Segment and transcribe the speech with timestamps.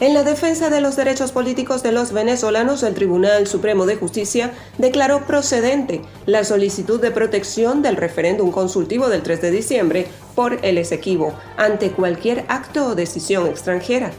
[0.00, 4.50] En la defensa de los derechos políticos de los venezolanos, el Tribunal Supremo de Justicia
[4.78, 10.78] declaró procedente la solicitud de protección del referéndum consultivo del 3 de diciembre por el
[10.78, 14.10] Esequibo ante cualquier acto o decisión extranjera.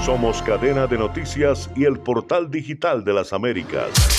[0.04, 4.10] Somos cadena de noticias y el portal digital de las Américas.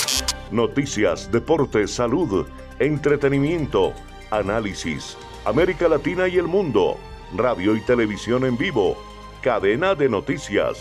[0.50, 2.46] Noticias, deportes, salud,
[2.78, 3.92] entretenimiento,
[4.30, 6.96] análisis, América Latina y el mundo,
[7.36, 8.96] radio y televisión en vivo,
[9.42, 10.78] cadena de noticias.